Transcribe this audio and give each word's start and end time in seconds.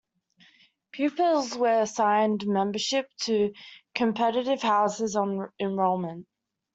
Pupils 0.91 1.55
were 1.55 1.81
assigned 1.81 2.47
membership 2.47 3.07
to 3.17 3.53
competitive 3.93 4.59
houses 4.63 5.15
on 5.15 5.49
enrolment. 5.59 6.25